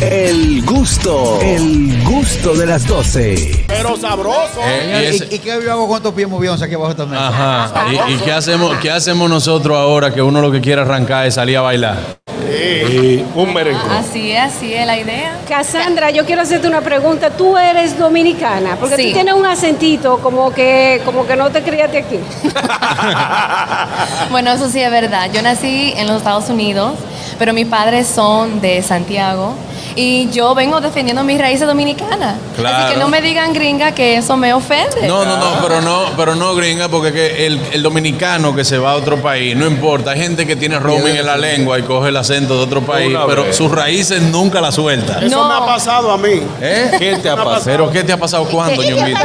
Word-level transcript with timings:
El 0.00 0.62
gusto, 0.64 1.38
el 1.40 2.02
gusto 2.04 2.54
de 2.54 2.66
las 2.66 2.86
12. 2.86 3.64
Pero 3.68 3.96
sabroso. 3.96 4.60
Eh, 4.62 5.10
y, 5.12 5.14
ese- 5.14 5.28
¿Y, 5.30 5.34
y 5.36 5.38
qué 5.38 5.52
hago 5.52 5.86
con 5.86 5.96
estos 5.98 6.14
pies 6.14 6.28
movidos 6.28 6.60
aquí 6.62 6.74
abajo 6.74 6.96
también? 6.96 7.22
Ajá. 7.22 7.86
¿Y, 8.08 8.14
y 8.14 8.16
qué 8.18 8.32
hacemos 8.32 8.76
qué 8.78 8.90
hacemos 8.90 9.28
nosotros 9.30 9.76
ahora 9.76 10.12
que 10.12 10.20
uno 10.22 10.40
lo 10.40 10.50
que 10.50 10.60
quiere 10.60 10.82
arrancar 10.82 11.26
es 11.26 11.34
salir 11.34 11.58
a 11.58 11.62
bailar? 11.62 11.98
Sí, 12.28 13.24
un 13.34 13.54
merengue. 13.54 13.80
Así 13.90 14.30
es, 14.32 14.40
así 14.40 14.74
es 14.74 14.86
la 14.86 14.98
idea. 14.98 15.38
Cassandra, 15.48 16.10
yo 16.10 16.24
quiero 16.26 16.42
hacerte 16.42 16.68
una 16.68 16.80
pregunta. 16.82 17.30
Tú 17.30 17.56
eres 17.56 17.98
dominicana, 17.98 18.76
porque 18.78 18.96
Sí. 18.96 19.06
tú 19.08 19.12
tienes 19.14 19.34
un 19.34 19.46
acentito 19.46 20.18
como 20.18 20.52
que, 20.52 21.00
como 21.04 21.26
que 21.26 21.36
no 21.36 21.50
te 21.50 21.62
criaste 21.62 21.98
aquí. 21.98 22.18
Bueno, 24.30 24.52
eso 24.52 24.68
sí 24.68 24.80
es 24.80 24.90
verdad. 24.90 25.30
Yo 25.32 25.42
nací 25.42 25.92
en 25.96 26.06
los 26.06 26.16
Estados 26.18 26.48
Unidos, 26.48 26.94
pero 27.38 27.52
mis 27.52 27.66
padres 27.66 28.06
son 28.08 28.60
de 28.60 28.82
Santiago 28.82 29.54
y 29.96 30.28
yo 30.30 30.54
vengo 30.54 30.80
defendiendo 30.80 31.22
mis 31.24 31.38
raíces 31.38 31.66
dominicanas. 31.66 32.36
Claro. 32.56 32.76
Así 32.86 32.94
que 32.94 33.00
no 33.00 33.08
me 33.08 33.20
digan 33.22 33.52
gringa 33.52 33.92
que 33.92 34.16
eso 34.16 34.36
me 34.36 34.52
ofende. 34.52 35.06
No, 35.06 35.24
no, 35.24 35.36
no, 35.36 35.62
pero 35.62 35.80
no, 35.80 36.04
pero 36.16 36.34
no 36.34 36.54
gringa, 36.54 36.88
porque 36.88 37.12
que 37.12 37.46
el, 37.46 37.60
el 37.72 37.82
dominicano 37.82 38.54
que 38.54 38.64
se 38.64 38.78
va 38.78 38.92
a 38.92 38.94
otro 38.96 39.18
país, 39.22 39.56
no 39.56 39.66
importa, 39.66 40.10
hay 40.12 40.20
gente 40.20 40.46
que 40.46 40.56
tiene 40.56 40.78
roaming 40.78 41.16
en 41.16 41.26
la 41.26 41.36
lengua 41.36 41.78
y 41.78 41.82
coge 41.82 42.08
el 42.08 42.16
acento 42.16 42.56
de 42.56 42.62
otro 42.64 42.82
país, 42.82 43.08
Una 43.10 43.26
pero 43.26 43.44
vez. 43.44 43.56
sus 43.56 43.70
raíces 43.70 44.20
nunca 44.22 44.60
la 44.60 44.72
suelta. 44.72 45.20
Eso 45.24 45.36
No. 45.36 45.48
me 45.48 45.54
ha 45.54 45.66
pasado 45.66 46.10
a 46.10 46.18
mí. 46.18 46.40
¿Eh? 46.60 46.90
¿Qué 46.98 47.16
te 47.16 47.30
ha 47.30 47.36
pasado? 47.36 47.62
¿Pero 47.64 47.90
qué 47.90 48.02
te 48.04 48.12
ha 48.12 48.16
pasado 48.16 48.44
cuando, 48.46 48.82
Ñonguito? 48.82 49.18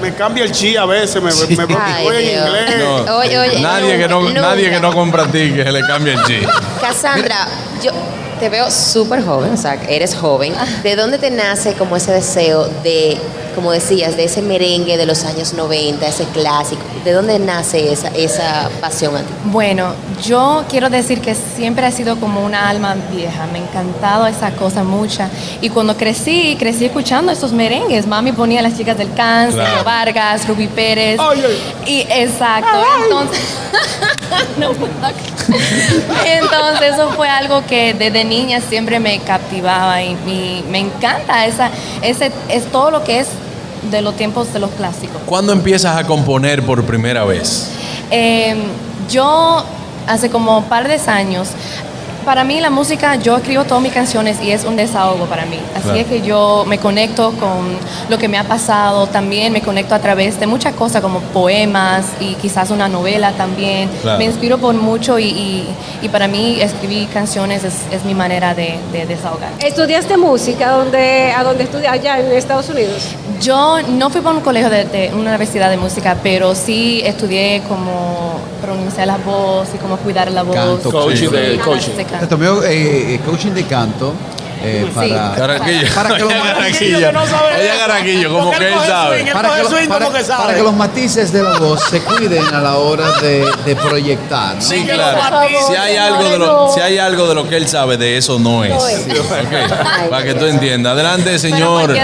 Me 0.00 0.12
cambia 0.14 0.44
el 0.44 0.52
chi 0.52 0.76
a 0.76 0.84
veces, 0.84 1.22
me, 1.22 1.30
Ay, 1.30 2.06
en 2.06 2.14
inglés. 2.38 2.78
No, 3.06 3.16
Oye, 3.18 3.38
oye, 3.38 3.60
nadie, 3.60 3.98
que 3.98 4.08
no, 4.08 4.20
nunca. 4.22 4.40
nadie 4.40 4.70
que 4.70 4.80
no 4.80 4.92
compra 4.92 5.24
a 5.24 5.26
ti 5.26 5.52
que 5.52 5.62
se 5.64 5.72
le 5.72 5.80
cambie 5.82 6.12
el 6.14 6.22
chip. 6.24 6.48
Cassandra, 6.80 7.46
yo 7.82 7.90
te 8.42 8.48
veo 8.48 8.72
súper 8.72 9.24
joven, 9.24 9.52
o 9.52 9.56
sea, 9.56 9.74
eres 9.88 10.16
joven. 10.16 10.52
¿De 10.82 10.96
dónde 10.96 11.16
te 11.16 11.30
nace 11.30 11.74
como 11.74 11.94
ese 11.94 12.10
deseo 12.10 12.64
de, 12.82 13.16
como 13.54 13.70
decías, 13.70 14.16
de 14.16 14.24
ese 14.24 14.42
merengue 14.42 14.96
de 14.96 15.06
los 15.06 15.22
años 15.22 15.52
90, 15.52 16.04
ese 16.08 16.24
clásico? 16.24 16.82
¿De 17.04 17.12
dónde 17.12 17.38
nace 17.38 17.92
esa, 17.92 18.08
esa 18.08 18.68
pasión 18.80 19.14
a 19.14 19.20
ti? 19.20 19.32
Bueno, 19.44 19.94
yo 20.24 20.64
quiero 20.68 20.90
decir 20.90 21.20
que 21.20 21.36
siempre 21.36 21.86
he 21.86 21.92
sido 21.92 22.18
como 22.18 22.40
una 22.44 22.68
alma 22.68 22.96
vieja. 23.12 23.46
Me 23.52 23.60
ha 23.60 23.62
encantado 23.62 24.26
esa 24.26 24.50
cosa 24.50 24.82
mucha. 24.82 25.30
Y 25.60 25.70
cuando 25.70 25.96
crecí, 25.96 26.56
crecí 26.58 26.86
escuchando 26.86 27.30
esos 27.30 27.52
merengues. 27.52 28.08
Mami 28.08 28.32
ponía 28.32 28.58
a 28.58 28.64
las 28.64 28.76
chicas 28.76 28.98
del 28.98 29.14
cáncer, 29.14 29.60
Claro. 29.60 29.84
Vargas, 29.84 30.48
Rubí 30.48 30.66
Pérez. 30.66 31.20
Ay, 31.20 31.44
Y 31.86 32.00
exacto. 32.10 32.76
Entonces, 33.04 33.40
no. 34.58 34.70
Entonces 36.24 36.94
eso 36.94 37.10
fue 37.10 37.28
algo 37.28 37.64
que 37.66 37.94
desde 37.94 38.24
niña 38.24 38.60
siempre 38.60 39.00
me 39.00 39.18
captivaba 39.20 40.02
y, 40.02 40.12
y 40.26 40.64
me 40.70 40.78
encanta 40.78 41.46
esa, 41.46 41.70
ese, 42.02 42.32
es 42.48 42.64
todo 42.70 42.90
lo 42.90 43.04
que 43.04 43.20
es 43.20 43.28
de 43.90 44.00
los 44.02 44.16
tiempos 44.16 44.52
de 44.52 44.60
los 44.60 44.70
clásicos. 44.70 45.20
¿Cuándo 45.26 45.52
empiezas 45.52 45.96
a 45.96 46.04
componer 46.04 46.64
por 46.64 46.84
primera 46.84 47.24
vez? 47.24 47.68
Eh, 48.10 48.56
yo 49.10 49.64
hace 50.06 50.30
como 50.30 50.58
un 50.58 50.64
par 50.64 50.88
de 50.88 51.00
años, 51.10 51.48
para 52.24 52.44
mí 52.44 52.60
la 52.60 52.70
música, 52.70 53.16
yo 53.16 53.36
escribo 53.36 53.64
todas 53.64 53.82
mis 53.82 53.92
canciones 53.92 54.38
y 54.42 54.50
es 54.50 54.64
un 54.64 54.76
desahogo 54.76 55.26
para 55.26 55.44
mí. 55.46 55.58
Así 55.74 55.82
Claro. 55.84 55.98
es 56.00 56.06
que 56.06 56.22
yo 56.22 56.64
me 56.66 56.78
conecto 56.78 57.32
con 57.32 57.76
lo 58.08 58.18
que 58.18 58.28
me 58.28 58.38
ha 58.38 58.44
pasado, 58.44 59.06
también 59.08 59.52
me 59.52 59.60
conecto 59.60 59.94
a 59.94 59.98
través 59.98 60.38
de 60.40 60.46
muchas 60.46 60.74
cosas 60.74 61.02
como 61.02 61.20
poemas 61.20 62.06
y 62.20 62.34
quizás 62.34 62.70
una 62.70 62.88
novela 62.88 63.32
también. 63.32 63.88
Claro. 64.02 64.18
Me 64.18 64.24
inspiro 64.24 64.58
por 64.58 64.74
mucho 64.74 65.18
y, 65.18 65.24
y- 65.26 65.68
y 66.02 66.08
para 66.08 66.26
mí 66.28 66.60
escribir 66.60 67.08
canciones 67.08 67.64
es, 67.64 67.74
es 67.90 68.04
mi 68.04 68.14
manera 68.14 68.54
de, 68.54 68.78
de 68.92 69.06
desahogar. 69.06 69.50
¿Estudiaste 69.60 70.16
música 70.16 70.70
donde, 70.70 71.32
a 71.36 71.42
donde 71.44 71.64
estudias 71.64 71.92
allá 71.92 72.18
en 72.18 72.32
Estados 72.32 72.68
Unidos? 72.68 73.08
Yo 73.40 73.78
no 73.82 74.10
fui 74.10 74.20
por 74.20 74.34
un 74.34 74.40
colegio 74.40 74.70
de, 74.70 74.84
de 74.84 75.10
una 75.14 75.30
universidad 75.30 75.70
de 75.70 75.76
música, 75.76 76.16
pero 76.22 76.54
sí 76.54 77.02
estudié 77.04 77.62
como 77.68 78.40
pronunciar 78.60 79.08
la 79.08 79.16
voz 79.16 79.68
y 79.74 79.78
cómo 79.78 79.96
cuidar 79.96 80.30
la 80.30 80.42
voz. 80.44 80.54
Canto, 80.54 80.90
Coaching 80.92 81.16
Sí, 81.28 81.36
de- 81.36 81.58
coaching. 81.58 81.92
Se 82.20 82.26
Te 82.26 82.28
canta. 82.28 82.36
tomé 82.36 82.46
eh, 82.68 83.14
eh, 83.14 83.20
coaching 83.24 83.52
de 83.52 83.64
canto 83.64 84.12
eh, 84.64 84.84
Sí. 84.86 84.92
para, 84.94 85.34
Carraquillo. 85.34 85.94
para 85.94 86.08
que 86.14 86.18
los 86.20 86.28
Oye, 86.32 86.38
ma- 86.38 86.44
Carraquillo. 86.54 86.98
que 86.98 87.12
no 87.12 87.22
eso. 87.24 87.36
Carraquillo, 87.78 88.32
como 88.32 88.50
que 88.50 88.68
él 88.68 88.74
sabe. 88.86 89.24
para 89.32 89.48
que, 89.56 89.62
lo- 89.62 89.88
para- 89.88 90.24
sabe. 90.24 90.42
para 90.42 90.54
que 90.54 90.62
los 90.62 90.74
matices 90.74 91.32
de 91.32 91.42
la 91.42 91.58
voz 91.58 91.82
se 91.90 92.00
cuiden 92.02 92.44
a 92.54 92.60
la 92.60 92.76
hora 92.76 93.10
de, 93.20 93.44
de 93.64 93.76
proyectar. 93.76 94.54
¿no? 94.56 94.60
Sí, 94.60 94.84
claro. 94.84 95.18
matices, 95.30 95.66
Si 95.68 95.74
hay, 95.74 95.96
algo 95.96 96.28
de 96.28 96.38
lo, 96.38 96.72
si 96.72 96.80
hay 96.80 96.98
algo 96.98 97.28
de 97.28 97.34
lo 97.34 97.48
que 97.48 97.56
él 97.56 97.68
sabe, 97.68 97.96
de 97.96 98.16
eso 98.16 98.38
no 98.38 98.64
es. 98.64 98.72
Ok, 98.72 100.10
Para 100.10 100.24
que 100.24 100.34
tú 100.34 100.46
entiendas. 100.46 100.92
Adelante, 100.92 101.38
señor. 101.38 101.94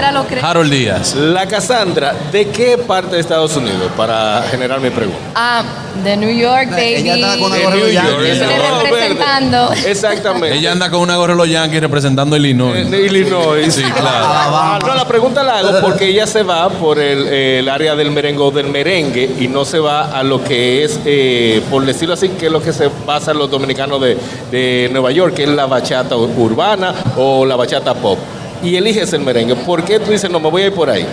Harold 0.41 0.71
Díaz. 0.71 1.15
La 1.15 1.45
Cassandra, 1.47 2.13
¿de 2.31 2.47
qué 2.49 2.77
parte 2.77 3.15
de 3.15 3.21
Estados 3.21 3.55
Unidos? 3.55 3.91
Para 3.95 4.43
generar 4.49 4.79
mi 4.79 4.89
pregunta. 4.89 5.19
Ah, 5.35 5.63
de 6.03 6.15
New 6.17 6.29
York, 6.29 6.69
baby. 6.71 6.95
Ella 6.95 7.15
está 7.15 7.37
con 7.37 7.43
una 7.43 7.55
De 7.55 7.63
gorra 7.63 7.75
de 7.75 7.81
New 7.81 7.85
los 7.85 7.93
York, 7.93 8.23
Yankees. 8.25 8.39
No, 8.69 8.81
representando. 8.83 9.73
Exactamente. 9.85 10.57
Ella 10.57 10.71
anda 10.71 10.89
con 10.89 10.99
una 11.01 11.15
gorra 11.17 11.33
de 11.33 11.37
los 11.37 11.49
Yankees 11.49 11.81
representando 11.81 12.35
Illinois. 12.49 12.89
de 12.89 13.05
Illinois. 13.05 13.73
Sí, 13.73 13.81
claro. 13.83 14.25
Ah, 14.27 14.79
no, 14.85 14.95
la 14.95 15.05
pregunta 15.07 15.43
la 15.43 15.59
hago 15.59 15.79
porque 15.81 16.07
ella 16.07 16.25
se 16.27 16.43
va 16.43 16.69
por 16.69 16.99
el, 16.99 17.27
el 17.27 17.69
área 17.69 17.95
del 17.95 18.11
merengue 18.11 18.41
o 18.41 18.51
del 18.51 18.67
merengue 18.67 19.29
y 19.39 19.47
no 19.47 19.65
se 19.65 19.79
va 19.79 20.17
a 20.17 20.23
lo 20.23 20.43
que 20.43 20.83
es, 20.83 20.99
eh, 21.05 21.61
por 21.69 21.85
decirlo 21.85 22.13
así, 22.13 22.29
que 22.29 22.47
es 22.47 22.51
lo 22.51 22.61
que 22.61 22.73
se 22.73 22.89
basa 23.05 23.33
los 23.33 23.49
dominicanos 23.49 23.99
de, 24.01 24.17
de 24.51 24.89
Nueva 24.91 25.11
York, 25.11 25.33
que 25.35 25.43
es 25.43 25.49
la 25.49 25.65
bachata 25.65 26.15
ur- 26.15 26.35
urbana 26.37 26.93
o 27.17 27.45
la 27.45 27.55
bachata 27.55 27.93
pop. 27.93 28.17
Y 28.63 28.75
eliges 28.75 29.13
el 29.13 29.21
merengue. 29.21 29.55
¿Por 29.55 29.83
qué 29.83 29.99
tú 29.99 30.11
dices, 30.11 30.29
no, 30.29 30.39
me 30.39 30.49
voy 30.49 30.63
a 30.63 30.65
ir 30.67 30.73
por 30.73 30.89
ahí? 30.89 31.05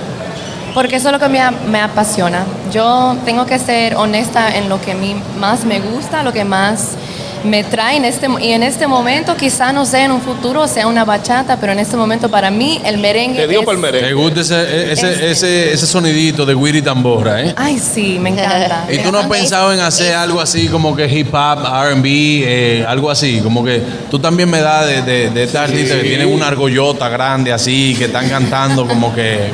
Porque 0.74 0.96
eso 0.96 1.08
es 1.08 1.12
lo 1.12 1.18
que 1.18 1.28
me, 1.28 1.40
me 1.70 1.80
apasiona. 1.80 2.44
Yo 2.72 3.16
tengo 3.24 3.46
que 3.46 3.58
ser 3.58 3.94
honesta 3.96 4.54
en 4.56 4.68
lo 4.68 4.80
que 4.80 4.92
a 4.92 4.94
mí 4.94 5.16
más 5.38 5.64
me 5.64 5.80
gusta, 5.80 6.22
lo 6.22 6.32
que 6.32 6.44
más 6.44 6.90
me 7.44 7.64
trae 7.64 7.96
en 7.96 8.04
este 8.04 8.28
y 8.40 8.52
en 8.52 8.62
este 8.62 8.86
momento 8.86 9.36
quizá 9.36 9.72
no 9.72 9.84
sé 9.86 10.02
en 10.02 10.12
un 10.12 10.20
futuro 10.20 10.66
sea 10.66 10.86
una 10.86 11.04
bachata 11.04 11.56
pero 11.58 11.72
en 11.72 11.78
este 11.78 11.96
momento 11.96 12.28
para 12.30 12.50
mí 12.50 12.80
el 12.84 12.98
merengue 12.98 13.40
Te 13.40 13.48
dio 13.48 13.60
es- 13.60 13.66
para 13.66 13.76
el 13.76 13.82
merengue. 13.82 14.08
¿Te 14.08 14.14
gusta 14.14 14.40
ese, 14.40 14.92
ese, 14.92 15.30
ese, 15.30 15.72
ese 15.72 15.86
sonidito 15.86 16.44
de 16.46 16.54
Wiri 16.54 16.82
Tambora, 16.82 17.42
eh? 17.42 17.54
ay 17.56 17.78
sí 17.78 18.18
me 18.20 18.30
encanta 18.30 18.84
¿Y 18.90 18.98
tú 18.98 19.12
no 19.12 19.18
has 19.18 19.26
pensado 19.26 19.72
en 19.72 19.80
hacer 19.80 20.14
algo 20.14 20.40
así 20.40 20.68
como 20.68 20.94
que 20.96 21.06
hip 21.06 21.32
hop, 21.34 21.58
RB, 21.64 22.04
eh, 22.06 22.84
algo 22.88 23.10
así? 23.10 23.40
Como 23.40 23.64
que 23.64 23.82
tú 24.10 24.18
también 24.18 24.50
me 24.50 24.60
das 24.60 24.86
de, 24.86 25.02
de, 25.02 25.30
de 25.30 25.42
estas 25.44 25.68
artistas 25.70 25.98
que 25.98 26.08
tienen 26.08 26.28
una 26.32 26.48
argollota 26.48 27.08
grande 27.08 27.52
así, 27.52 27.94
que 27.96 28.06
están 28.06 28.28
cantando 28.28 28.86
como 28.86 29.14
que 29.14 29.50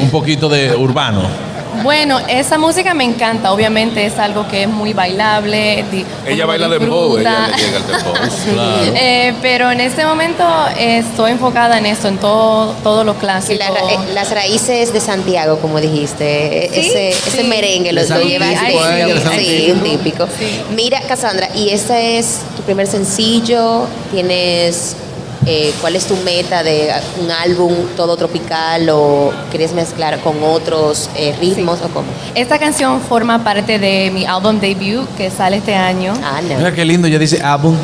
un 0.00 0.10
poquito 0.10 0.48
de 0.48 0.74
urbano. 0.74 1.49
Bueno, 1.82 2.18
esa 2.28 2.58
música 2.58 2.94
me 2.94 3.04
encanta, 3.04 3.52
obviamente 3.52 4.04
es 4.04 4.18
algo 4.18 4.46
que 4.48 4.64
es 4.64 4.68
muy 4.68 4.92
bailable. 4.92 5.84
Ella 6.26 6.46
baila 6.46 6.68
dembow, 6.68 7.18
ella 7.18 7.48
le 7.48 7.56
llega 7.56 7.76
al 7.78 7.86
dembow. 7.86 8.14
Claro. 8.52 8.92
Eh, 8.96 9.34
pero 9.42 9.70
en 9.70 9.80
este 9.80 10.04
momento 10.04 10.44
estoy 10.78 11.32
enfocada 11.32 11.78
en 11.78 11.86
esto, 11.86 12.08
en 12.08 12.18
todo, 12.18 12.72
todo 12.82 13.04
lo 13.04 13.14
clásico. 13.14 13.58
la 13.58 13.70
ra- 13.70 13.92
eh, 13.92 13.98
las 14.14 14.30
raíces 14.30 14.92
de 14.92 15.00
Santiago, 15.00 15.58
como 15.60 15.80
dijiste, 15.80 16.66
e- 16.66 16.70
Sí, 16.82 16.88
ese, 16.90 17.08
ese 17.10 17.42
sí. 17.42 17.44
merengue 17.44 17.92
lo, 17.92 18.02
De 18.02 18.08
lo 18.08 18.20
llevas 18.20 18.48
de 18.62 19.38
Sí, 19.38 19.70
un 19.72 19.80
Típico. 19.80 20.26
típico. 20.26 20.28
Mira, 20.74 21.00
Cassandra, 21.02 21.48
y 21.54 21.70
ese 21.70 22.18
es 22.18 22.40
tu 22.56 22.62
primer 22.62 22.86
sencillo, 22.86 23.86
tienes... 24.10 24.96
eh, 25.46 25.72
¿Cuál 25.80 25.96
es 25.96 26.06
tu 26.06 26.16
meta 26.18 26.62
de 26.62 26.92
un 27.18 27.30
álbum 27.30 27.74
todo 27.96 28.16
tropical 28.16 28.88
o 28.90 29.32
quieres 29.50 29.72
mezclar 29.72 30.18
con 30.20 30.42
otros 30.42 31.08
eh, 31.16 31.34
ritmos 31.40 31.80
o 31.80 31.88
cómo? 31.88 32.06
Esta 32.34 32.58
canción 32.58 33.00
forma 33.00 33.42
parte 33.42 33.78
de 33.78 34.10
mi 34.12 34.26
álbum 34.26 34.60
debut 34.60 35.08
que 35.16 35.30
sale 35.30 35.56
este 35.56 35.74
año. 35.74 36.12
Ah, 36.22 36.40
no. 36.42 36.56
Mira 36.56 36.72
qué 36.72 36.84
lindo, 36.84 37.08
ya 37.08 37.18
dice 37.18 37.42
álbum. 37.42 37.76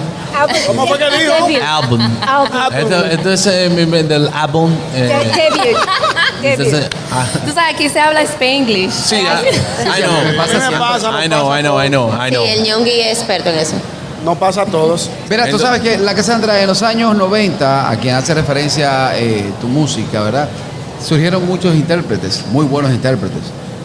¿Cómo 0.66 0.86
fue 0.86 0.98
que 0.98 1.04
dijo? 1.06 1.32
Álbum. 1.66 2.00
Álbum. 2.20 2.78
Esto, 2.78 3.04
esto 3.06 3.32
es 3.32 3.46
eh, 3.46 3.70
mi- 3.70 4.02
del 4.02 4.28
álbum. 4.34 4.70
eh, 4.94 5.02
De- 5.02 5.62
Debut. 5.62 5.78
entonces, 6.42 6.90
ah, 7.10 7.24
Tú 7.46 7.52
sabes, 7.54 7.74
aquí 7.74 7.88
se 7.88 7.98
habla 7.98 8.20
Spanglish. 8.22 8.90
sí, 8.92 9.16
ah, 9.26 9.40
I 9.98 10.02
know. 10.02 10.24
me 10.24 10.34
pasa 10.34 10.60
siempre. 10.68 11.24
I 11.24 11.28
know, 11.28 11.56
I 11.56 11.60
know, 11.62 11.82
I 11.82 11.88
know, 11.88 12.10
I 12.12 12.28
Sí, 12.28 12.34
know. 12.34 12.44
el 12.44 12.62
ñongui 12.64 13.00
es 13.00 13.18
experto 13.18 13.48
en 13.48 13.58
eso. 13.60 13.76
No 14.24 14.34
pasa 14.34 14.62
a 14.62 14.66
todos. 14.66 15.10
Mira, 15.30 15.48
tú 15.50 15.58
sabes 15.58 15.80
que 15.80 15.98
la 15.98 16.14
Cassandra 16.14 16.60
en 16.60 16.66
los 16.66 16.82
años 16.82 17.14
90, 17.16 17.90
a 17.90 17.96
quien 17.96 18.14
hace 18.14 18.34
referencia 18.34 19.16
eh, 19.18 19.50
tu 19.60 19.68
música, 19.68 20.20
¿verdad? 20.22 20.48
Surgieron 21.04 21.46
muchos 21.46 21.74
intérpretes, 21.74 22.44
muy 22.50 22.64
buenos 22.66 22.90
intérpretes. 22.92 23.42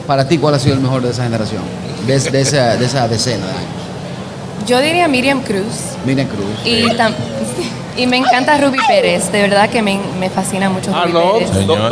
Para 0.07 0.27
ti, 0.27 0.37
¿cuál 0.37 0.55
ha 0.55 0.59
sido 0.59 0.75
el 0.75 0.81
mejor 0.81 1.01
de 1.03 1.11
esa 1.11 1.23
generación? 1.23 1.61
De, 2.07 2.19
de 2.19 2.41
esa, 2.41 2.75
de 2.77 2.85
esa 2.85 3.07
decena 3.07 3.45
de 3.45 3.51
años. 3.51 4.65
Yo 4.65 4.79
diría 4.79 5.07
Miriam 5.07 5.41
Cruz. 5.41 5.95
Miriam 6.05 6.27
Cruz. 6.27 6.45
Y, 6.65 6.83
tam- 6.97 7.13
y 7.97 8.07
me 8.07 8.17
encanta 8.17 8.57
Ruby 8.57 8.77
Pérez. 8.87 9.31
De 9.31 9.41
verdad 9.41 9.69
que 9.69 9.81
me, 9.81 9.99
me 10.19 10.29
fascina 10.29 10.69
mucho 10.69 10.91
Ah, 10.95 11.03
Ruby 11.03 11.13
no, 11.13 11.33
Pérez. 11.33 11.51
do- 11.67 11.75
Señor. 11.75 11.89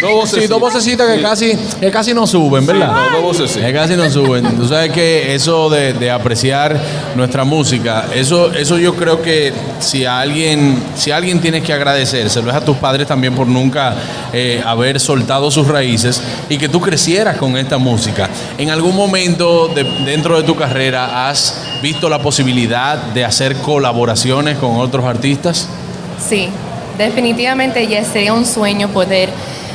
Dos 0.00 0.12
vocecitas. 0.14 0.42
Sí, 0.42 0.46
dos 0.48 0.60
vocecitas 0.60 1.06
que 1.08 1.16
Sí. 1.16 1.22
casi, 1.22 1.58
que 1.80 1.90
casi 1.90 2.14
no 2.14 2.26
suben, 2.26 2.66
¿verdad? 2.66 2.92
no, 3.10 3.16
dos 3.16 3.22
vocecitas. 3.38 3.66
Que 3.66 3.72
casi 3.72 3.96
no 3.96 4.10
suben. 4.10 4.44
Tú 4.56 4.66
sabes 4.68 4.92
que 4.92 5.34
eso 5.34 5.68
de, 5.70 5.92
de 5.94 6.10
apreciar 6.10 6.78
nuestra 7.16 7.44
música, 7.44 8.06
eso, 8.14 8.52
eso 8.52 8.78
yo 8.78 8.94
creo 8.94 9.20
que 9.22 9.52
si 9.80 10.04
a 10.04 10.20
alguien, 10.20 10.82
si 10.96 11.10
a 11.10 11.16
alguien 11.16 11.40
tienes 11.40 11.62
que 11.62 11.72
agradecérselo 11.72 12.50
es 12.50 12.56
a 12.56 12.60
tus 12.64 12.76
padres 12.76 13.06
también 13.06 13.34
por 13.34 13.46
nunca 13.46 13.94
eh, 14.32 14.62
haber 14.64 15.00
soltado 15.00 15.50
sus 15.50 15.66
raíces 15.66 16.22
y 16.48 16.58
que 16.58 16.68
tú 16.68 16.80
crecieras 16.80 17.36
con 17.36 17.56
esta 17.56 17.78
música. 17.78 18.28
En 18.56 18.70
algún 18.70 18.94
momento 18.96 19.68
de- 19.68 19.84
dentro 20.04 20.36
de 20.36 20.42
tu 20.44 20.54
carrera 20.56 21.28
has 21.28 21.54
visto 21.82 22.08
la 22.08 22.20
posibilidad 22.20 22.96
de 22.96 23.24
hacer 23.24 23.56
colaboraciones 23.56 24.58
con 24.58 24.76
otros 24.76 25.04
artistas. 25.04 25.68
Sí, 26.28 26.48
definitivamente 26.98 27.86
ya 27.86 28.04
sería 28.04 28.32
un 28.34 28.44
sueño 28.44 28.88
poder 28.88 29.28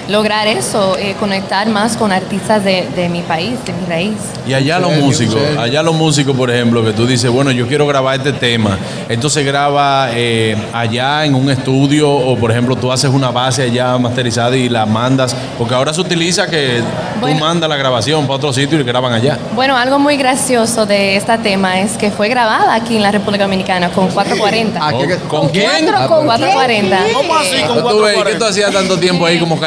lograr 0.10 0.48
eso, 0.48 0.98
eh, 0.98 1.16
conectar 1.20 1.68
más 1.70 1.96
con 1.98 2.12
artistas 2.12 2.64
de, 2.64 2.88
de 2.96 3.10
mi 3.10 3.22
país, 3.22 3.54
de 3.66 3.74
mi 3.74 3.86
raíz. 3.88 4.14
Y 4.48 4.54
allá 4.54 4.80
los 4.80 4.92
músicos, 4.98 5.38
allá 5.58 5.82
los 5.84 5.96
músicos, 5.96 6.36
por 6.36 6.52
ejemplo, 6.52 6.84
que 6.84 6.92
tú 6.92 7.08
dices, 7.08 7.32
bueno, 7.32 7.52
yo 7.52 7.68
quiero 7.68 7.88
grabar 7.88 8.18
este 8.18 8.34
tema. 8.34 8.78
Esto 9.08 9.30
se 9.30 9.44
graba 9.44 10.10
eh, 10.14 10.56
allá 10.74 11.26
en 11.26 11.36
un 11.36 11.50
estudio 11.50 12.10
o, 12.12 12.38
por 12.38 12.52
ejemplo, 12.52 12.76
tú 12.76 12.92
haces 12.92 13.10
una 13.10 13.32
base 13.32 13.64
allá 13.64 13.98
masterizada 13.98 14.56
y 14.58 14.68
la 14.70 14.86
mandas. 14.86 15.36
Porque 15.58 15.74
ahora 15.74 15.94
se 15.94 16.02
utiliza 16.02 16.48
que 16.48 16.82
Bueno. 17.22 17.38
tú 17.38 17.44
mandas 17.46 17.70
la 17.70 17.78
grabación 17.78 18.24
para 18.28 18.36
otro 18.36 18.52
sitio 18.54 18.80
y 18.80 18.84
graban 18.84 19.14
allá. 19.14 19.38
Bueno, 19.56 19.78
algo 19.78 20.00
muy 20.00 20.18
gracioso 20.18 20.86
de 20.86 21.16
este 21.16 21.38
tema 21.38 21.80
es 21.80 21.98
que 21.98 22.12
fue 22.12 22.28
grabada 22.28 22.74
aquí 22.76 22.98
en 22.98 23.04
la 23.04 23.12
República 23.12 23.46
Dominicana 23.46 23.90
con 23.90 24.08
440. 24.10 24.80
Ah, 24.82 24.92
¿qué- 25.00 25.08
qué- 25.08 25.18
¿Con 25.28 25.48
quién? 25.50 25.66
Cuatro 25.66 25.96
Ah, 25.98 26.08
con 26.08 26.26
440. 26.26 26.98
¿Cómo 27.14 27.36
así 27.36 27.50
con 27.68 27.78
Tú 27.78 28.02
ves, 28.02 28.14
¿y 28.14 28.18
¿Qué 28.18 28.24
440? 28.24 28.40
tú 28.40 28.46
hacías 28.46 28.72
tanto 28.72 28.98
tiempo 28.98 29.26
ahí 29.26 29.40
como 29.40 29.58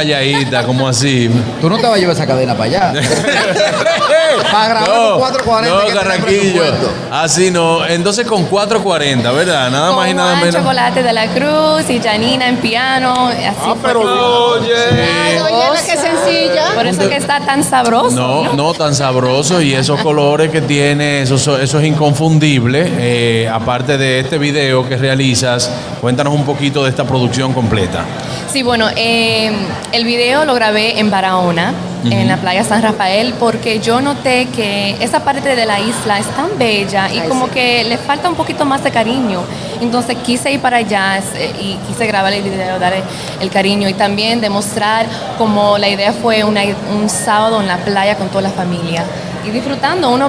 como 0.64 0.88
así? 0.88 1.30
Tú 1.60 1.68
no 1.68 1.76
te 1.76 1.82
vas 1.86 1.94
a 1.94 1.98
llevar 1.98 2.14
esa 2.16 2.26
cadena 2.26 2.54
para 2.54 2.64
allá. 2.64 2.92
para 4.52 4.68
grabar 4.68 4.86
con 4.86 5.18
440 5.18 5.68
no, 5.88 5.94
Carraquillo. 6.00 6.26
presupuesto. 6.26 6.92
Así 7.10 7.50
no. 7.50 7.86
Entonces 7.86 8.26
con 8.26 8.44
440, 8.44 9.30
¿verdad? 9.32 9.70
Nada 9.70 9.92
más 9.92 10.06
y 10.06 10.10
Con 10.10 10.16
nada 10.16 10.30
Juan 10.32 10.44
menos. 10.46 10.62
Chocolate 10.62 11.02
de 11.02 11.12
la 11.12 11.26
Cruz 11.28 11.90
y 11.90 12.00
Janina 12.00 12.48
en 12.48 12.56
piano. 12.58 13.28
Así 13.28 13.56
Ah, 13.62 13.74
pero 13.82 14.00
oye. 14.00 14.72
Ay, 14.74 15.38
oye, 15.38 15.96
sencilla. 15.96 16.74
Por 16.74 16.86
eso 16.86 17.08
que 17.08 17.16
está 17.16 17.40
tan 17.40 17.64
sabroso. 17.64 18.16
No, 18.16 18.52
no 18.54 18.74
tan 18.74 18.94
sabroso 18.94 19.60
y 19.60 19.74
esos 19.74 20.00
colores 20.00 20.50
que 20.50 20.60
tiene, 20.60 21.22
eso, 21.22 21.36
eso 21.58 21.78
es 21.78 21.84
inconfundible. 21.84 22.92
Eh, 22.98 23.48
aparte 23.52 23.98
de 23.98 24.20
este 24.20 24.38
video 24.38 24.88
que 24.88 24.96
realizas, 24.96 25.70
cuéntanos 26.00 26.34
un 26.34 26.44
poquito 26.44 26.84
de 26.84 26.90
esta 26.90 27.04
producción 27.04 27.52
completa. 27.52 28.04
Sí, 28.52 28.62
bueno, 28.62 28.88
eh, 28.96 29.52
el 29.92 30.04
video 30.04 30.15
lo 30.46 30.54
grabé 30.54 30.98
en 30.98 31.10
Barahona, 31.10 31.72
en 32.04 32.28
la 32.28 32.36
playa 32.36 32.62
San 32.64 32.80
Rafael, 32.82 33.34
porque 33.38 33.80
yo 33.80 34.00
noté 34.00 34.46
que 34.46 34.96
esa 35.00 35.20
parte 35.24 35.54
de 35.56 35.66
la 35.66 35.80
isla 35.80 36.18
es 36.20 36.26
tan 36.28 36.56
bella 36.56 37.08
y 37.12 37.18
Ay, 37.18 37.28
como 37.28 37.46
sí. 37.46 37.52
que 37.52 37.84
le 37.84 37.98
falta 37.98 38.28
un 38.28 38.36
poquito 38.36 38.64
más 38.64 38.82
de 38.84 38.90
cariño. 38.92 39.40
Entonces 39.80 40.16
quise 40.24 40.52
ir 40.52 40.60
para 40.60 40.78
allá 40.78 41.18
eh, 41.34 41.52
y 41.60 41.74
quise 41.88 42.06
grabar 42.06 42.32
el 42.32 42.42
video, 42.44 42.78
darle 42.78 43.02
el 43.40 43.50
cariño 43.50 43.88
y 43.88 43.94
también 43.94 44.40
demostrar 44.40 45.06
como 45.36 45.76
la 45.78 45.88
idea 45.88 46.12
fue 46.12 46.44
una- 46.44 46.62
un 46.92 47.08
sábado 47.10 47.60
en 47.60 47.66
la 47.66 47.76
playa 47.78 48.14
con 48.16 48.28
toda 48.28 48.42
la 48.42 48.50
familia 48.50 49.04
y 49.44 49.50
disfrutando, 49.50 50.08
uno 50.10 50.28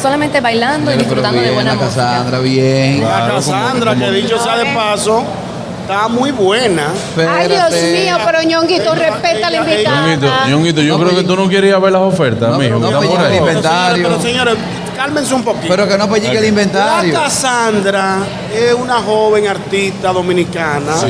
solamente 0.00 0.40
bailando 0.40 0.92
y 0.92 0.96
disfrutando 0.96 1.36
de 1.38 1.42
bien, 1.44 1.54
buena 1.54 1.74
la 1.74 1.80
música. 1.82 2.02
Cassandra, 2.02 2.38
bien. 2.40 2.98
Claro, 3.00 3.26
La 3.28 3.34
Cassandra, 3.34 3.94
que 3.94 4.10
dicho 4.10 4.38
sea 4.42 4.56
de 4.56 4.66
paso, 4.74 5.22
está 5.82 6.08
muy 6.08 6.30
buena. 6.30 6.88
Ay, 7.28 7.48
Dios 7.48 7.70
mío, 7.92 8.16
pero 8.24 8.42
ñonguito, 8.42 8.94
respeta 8.94 9.50
la 9.50 9.56
invitada. 9.58 10.46
Ñonguito, 10.48 10.80
yo 10.82 10.96
No, 10.98 11.04
creo 11.04 11.16
que 11.18 11.24
tú 11.24 11.36
no 11.36 11.48
querías 11.48 11.80
ver 11.80 11.92
las 11.92 12.02
ofertas, 12.02 12.50
No, 12.50 12.58
mijo. 12.58 12.78
no, 12.78 12.90
por 12.90 13.04
el 13.04 13.10
Pero, 13.10 13.36
inventario. 13.36 13.96
señores, 13.96 14.02
pero 14.02 14.22
señores, 14.22 14.54
cálmense 14.96 15.34
un 15.34 15.42
poquito. 15.44 15.66
Pero 15.68 15.88
que 15.88 15.98
no 15.98 16.08
pellique 16.08 16.36
el 16.36 16.42
La 16.42 16.48
inventario. 16.48 17.14
Cassandra 17.14 18.18
es 18.54 18.74
una 18.74 18.94
joven 19.02 19.48
artista 19.48 20.12
dominicana 20.12 20.94
Sí. 20.96 21.06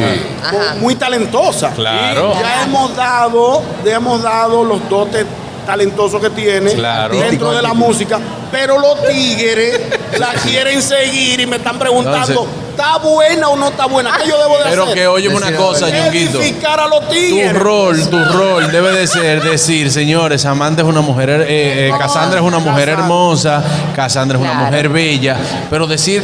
muy 0.81 0.95
talentosa. 0.97 1.71
Claro. 1.71 2.33
Y 2.37 2.41
ya 2.41 2.63
hemos 2.65 2.97
dado, 2.97 3.63
ya 3.85 3.97
hemos 3.97 4.23
dado 4.23 4.65
los 4.65 4.89
dotes 4.89 5.27
talentosos 5.67 6.21
que 6.21 6.31
tiene 6.31 6.73
Claro. 6.73 7.15
dentro 7.17 7.53
de 7.53 7.63
la 7.63 7.73
música, 7.75 8.19
pero 8.51 8.79
los 8.79 9.01
tigres 9.07 9.81
la 10.19 10.29
quieren 10.45 10.81
seguir 10.83 11.41
y 11.41 11.47
me 11.47 11.57
están 11.57 11.79
preguntando, 11.79 12.47
¿está 12.71 12.99
buena 12.99 13.49
o 13.49 13.57
no 13.57 13.69
está 13.69 13.87
buena? 13.87 14.17
¿Qué 14.17 14.29
yo 14.29 14.39
debo 14.39 14.59
de 14.59 14.65
Pero 14.71 14.83
hacer? 14.85 14.95
que 14.95 15.07
óyeme 15.07 15.37
una 15.37 15.53
cosa. 15.57 15.89
Ñonguito. 15.89 16.41
Edificar 16.41 16.81
a 16.81 16.87
los 16.87 17.01
Tu 17.09 17.15
tigres. 17.15 17.53
rol, 17.55 18.09
tu 18.11 18.25
rol 18.25 18.71
debe 18.73 18.93
de 18.93 19.07
ser 19.07 19.43
decir, 19.43 19.91
señores, 19.91 20.45
Amanda 20.47 20.83
es 20.83 20.89
una 20.89 21.01
mujer, 21.01 21.31
eh, 21.31 21.89
eh, 21.89 21.93
Cassandra 21.99 22.41
es 22.41 22.45
una 22.47 22.59
mujer 22.59 22.89
hermosa, 22.91 23.63
Cassandra 23.95 24.37
es 24.39 24.43
una 24.43 24.53
Claro. 24.53 24.67
mujer 24.67 24.89
bella, 24.89 25.37
pero 25.71 25.87
decir 25.87 26.23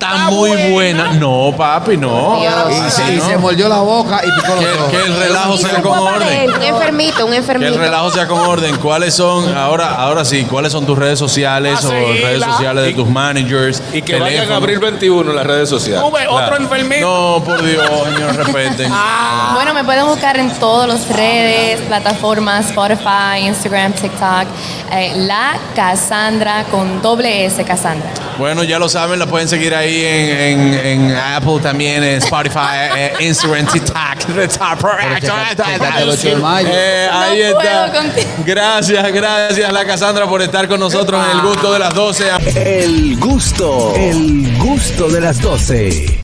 está 0.00 0.14
Está 0.16 0.30
muy 0.30 0.50
buena. 0.50 0.70
buena, 0.72 1.12
no, 1.14 1.54
papi, 1.56 1.96
no. 1.96 2.40
Y, 2.42 2.46
Así 2.46 3.02
y 3.12 3.16
no. 3.16 3.26
se 3.28 3.36
mordió 3.38 3.68
la 3.68 3.80
boca 3.80 4.20
y 4.24 4.40
picó 4.40 4.54
los 4.54 4.64
Que, 4.64 4.70
ojos. 4.72 4.90
que 4.90 5.02
el 5.02 5.16
relajo 5.16 5.58
sea 5.58 5.82
con 5.82 5.98
orden. 5.98 6.50
Un 6.54 6.62
enfermito, 6.62 7.24
un 7.26 7.30
Que 7.32 7.36
enfermito. 7.38 7.72
el 7.74 7.78
relajo 7.80 8.10
sea 8.10 8.26
con 8.26 8.40
orden. 8.40 8.76
¿Cuáles 8.78 9.14
son, 9.14 9.56
ahora, 9.56 9.94
ahora 9.94 10.24
sí, 10.24 10.44
cuáles 10.44 10.72
son 10.72 10.86
tus 10.86 10.98
redes 10.98 11.18
sociales 11.18 11.84
A 11.84 11.88
o 11.88 11.90
redes 11.90 12.42
sociales 12.42 12.84
de 12.84 12.92
tus 12.94 13.08
managers? 13.08 13.82
Y 13.92 14.00
que 14.02 14.14
vayan 14.14 14.26
a 14.26 14.30
teléfono? 14.42 14.56
abril 14.56 14.78
21 14.78 15.30
en 15.30 15.36
las 15.36 15.46
redes 15.46 15.68
sociales. 15.68 16.02
Ves, 16.12 16.26
otro 16.28 16.36
Claro. 16.46 16.56
enfermito. 16.56 17.00
No, 17.38 17.44
por 17.44 17.62
Dios, 17.62 17.84
señor, 18.14 18.36
respeten. 18.36 18.92
Bueno, 19.54 19.74
me 19.74 19.84
pueden 19.84 20.06
buscar 20.06 20.38
en 20.38 20.50
todas 20.58 20.88
las 20.88 21.08
redes, 21.14 21.80
plataformas, 21.82 22.66
Spotify, 22.66 23.40
Instagram, 23.46 23.92
TikTok. 23.92 24.46
eh, 24.92 25.12
la 25.16 25.56
Cassandra 25.74 26.64
con 26.70 27.02
doble 27.02 27.44
S, 27.44 27.62
Cassandra. 27.64 28.08
Bueno, 28.38 28.64
ya 28.64 28.78
lo 28.78 28.88
saben, 28.88 29.18
la 29.18 29.26
pueden 29.26 29.48
seguir 29.48 29.74
ahí 29.74 29.89
en, 29.96 30.74
en- 30.74 30.86
en 31.10 31.16
Apple 31.16 31.58
también, 31.62 32.02
en 32.02 32.18
Spotify, 32.18 32.58
eh, 32.96 33.12
Instagram, 33.20 33.66
TikTok. 33.66 33.96
checate 35.78 36.02
el 36.02 36.08
8 36.10 36.28
de 36.28 36.36
mayo. 36.36 36.68
Eh, 36.72 37.08
ahí 37.12 37.40
está. 37.42 37.92
Gracias, 38.44 39.12
gracias, 39.12 39.72
la 39.72 39.84
Cassandra, 39.84 40.26
por 40.26 40.42
estar 40.42 40.68
con 40.68 40.80
nosotros 40.80 41.24
en 41.24 41.38
el 41.38 41.42
gusto 41.46 41.72
de 41.72 41.78
las 41.78 41.94
12. 41.94 42.24
El 42.56 43.16
gusto, 43.18 43.94
el 43.96 44.56
gusto 44.58 45.08
de 45.08 45.20
las 45.20 45.40
12. 45.40 46.18